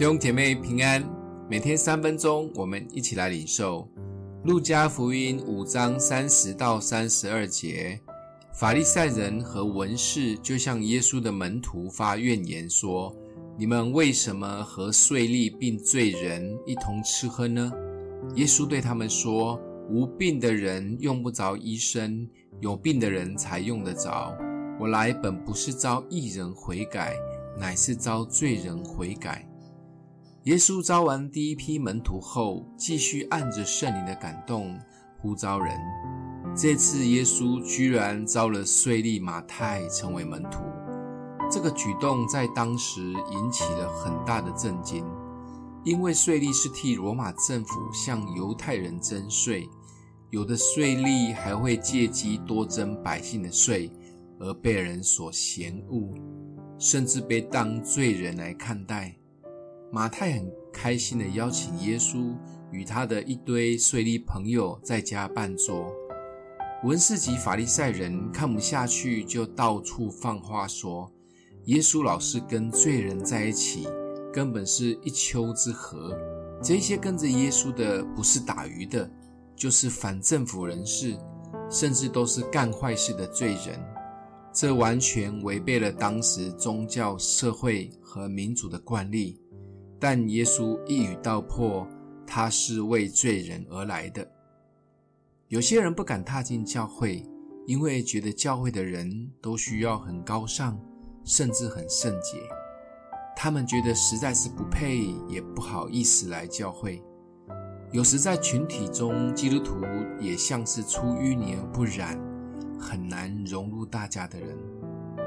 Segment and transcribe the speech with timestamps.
[0.00, 1.04] 弟兄姐妹平安，
[1.46, 3.86] 每天三分钟，我们一起来领受
[4.44, 8.00] 路加福音五章三十到三十二节。
[8.54, 13.14] 法利赛人和文士就向耶稣的门徒发怨言说
[13.60, 17.70] ：“你们为什么和税吏并罪人一同吃喝呢？”
[18.36, 19.60] 耶稣对他们说
[19.90, 22.26] ：“无病的人用不着医生，
[22.60, 24.34] 有病的人才用得着。
[24.80, 27.14] 我来本不是招义人悔改，
[27.58, 29.46] 乃是召罪人悔改。”
[30.44, 34.74] 耶稣招完第一批门徒后，继续按着圣灵的感动
[35.18, 35.78] 呼召人。
[36.56, 40.60] 这次耶稣居然招了税吏马太成为门徒，
[41.50, 45.04] 这个举动在当时引起了很大的震惊，
[45.84, 49.68] 因为税吏是替罗马政府向犹太人征税，
[50.30, 53.92] 有的税吏还会借机多征百姓的税，
[54.38, 56.14] 而被人所嫌恶，
[56.78, 59.14] 甚至被当罪人来看待。
[59.92, 62.32] 马太很开心地邀请耶稣
[62.70, 65.92] 与他的一堆税吏朋友在家办桌。
[66.84, 71.10] 文士及法利赛人看不下去，就到处放话说：
[71.64, 73.88] 耶稣老是跟罪人在一起，
[74.32, 76.16] 根本是一丘之貉。
[76.62, 79.10] 这些跟着耶稣的，不是打鱼的，
[79.56, 81.18] 就是反政府人士，
[81.68, 83.78] 甚至都是干坏事的罪人。
[84.52, 89.40] 这完全违背了当时宗教、社会和民主的惯例。
[90.00, 91.86] 但耶稣一语道破，
[92.26, 94.26] 他是为罪人而来的。
[95.48, 97.22] 有些人不敢踏进教会，
[97.66, 100.80] 因为觉得教会的人都需要很高尚，
[101.22, 102.38] 甚至很圣洁。
[103.36, 107.02] 他们觉得实在是不配，也不好意思来教会。
[107.92, 109.74] 有时在群体中，基督徒
[110.20, 112.18] 也像是出淤泥而不染，
[112.78, 114.56] 很难融入大家的人。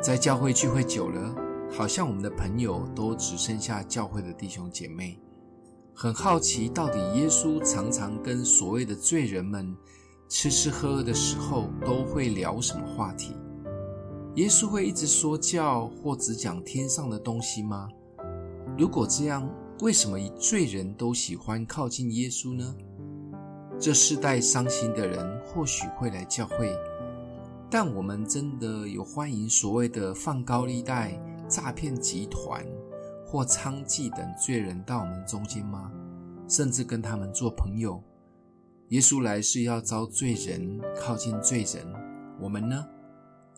[0.02, 1.36] 在教会聚会久了，
[1.76, 5.20] 好像我们的朋友都只剩下教会的弟兄姐妹，
[5.96, 9.76] 很好奇到底耶稣常常跟所谓的罪人们
[10.30, 13.36] 吃吃喝喝的时候都会聊什么话题？
[14.36, 17.90] 耶稣会一直说教或只讲天上的东西吗？
[18.78, 19.50] 如果这样，
[19.82, 22.76] 为什么罪人都喜欢靠近耶稣呢？
[23.80, 26.72] 这世代伤心的人或许会来教会，
[27.68, 31.20] 但我们真的有欢迎所谓的放高利贷？
[31.48, 32.66] 诈骗集团
[33.26, 35.92] 或娼妓等罪人到我们中间吗？
[36.48, 38.04] 甚至跟他们做朋友？
[38.90, 41.88] 耶稣来是要召罪人靠近罪人，
[42.40, 42.86] 我们呢？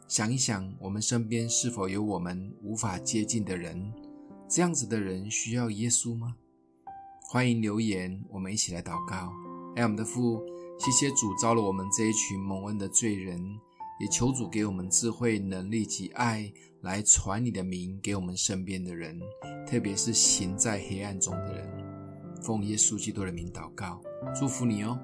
[0.07, 3.91] 想一想，我们身边是否有我们无法接近的人？
[4.47, 6.35] 这样子的人需要耶稣吗？
[7.27, 9.33] 欢迎留言，我们一起来祷告。
[9.75, 10.41] 爱我们的父，
[10.77, 13.59] 谢谢主召了我们这一群蒙恩的罪人。
[13.99, 16.51] 也求主给我们智慧、能力及爱，
[16.81, 19.19] 来传你的名给我们身边的人，
[19.65, 21.67] 特别是行在黑暗中的人。
[22.41, 24.01] 奉耶稣基督的名祷告，
[24.37, 24.99] 祝福你哦。